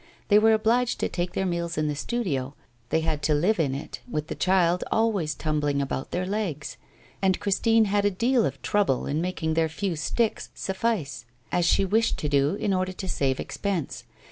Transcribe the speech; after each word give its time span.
They 0.29 0.39
were 0.39 0.53
obliged 0.53 0.99
to 1.01 1.09
take 1.09 1.33
their 1.33 1.45
meals 1.45 1.77
in 1.77 1.87
the 1.87 1.95
studio; 1.95 2.55
they 2.89 3.01
had 3.01 3.21
to 3.21 3.35
live 3.35 3.59
in 3.59 3.75
it, 3.75 3.99
with 4.09 4.29
the 4.29 4.33
child 4.33 4.83
always 4.91 5.35
tumbling 5.35 5.79
about 5.79 6.09
their 6.09 6.25
legs. 6.25 6.77
And 7.21 7.39
Christine 7.39 7.85
had 7.85 8.03
a 8.03 8.09
deal 8.09 8.43
of 8.43 8.59
trouble 8.63 9.05
in 9.05 9.21
making 9.21 9.53
their 9.53 9.69
few 9.69 9.95
sticks 9.95 10.49
suffice, 10.55 11.25
as 11.51 11.65
she 11.67 11.85
wished 11.85 12.17
to 12.17 12.29
do, 12.29 12.55
in 12.55 12.73
order 12.73 12.93
to 12.93 13.07
save 13.07 13.39
expense. 13.39 14.03